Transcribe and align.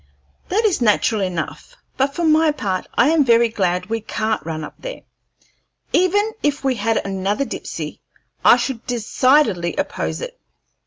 That 0.49 0.65
is 0.65 0.81
natural 0.81 1.21
enough. 1.21 1.75
But, 1.95 2.15
for 2.15 2.23
my 2.23 2.51
part, 2.51 2.87
I 2.95 3.09
am 3.09 3.23
very 3.23 3.49
glad 3.49 3.85
we 3.85 4.01
can't 4.01 4.43
run 4.43 4.63
up 4.63 4.73
there. 4.79 5.01
Even 5.93 6.31
if 6.41 6.63
we 6.63 6.73
had 6.73 6.97
another 7.05 7.45
Dipsey 7.45 8.01
I 8.43 8.57
should 8.57 8.83
decidedly 8.87 9.75
oppose 9.75 10.19
it. 10.19 10.39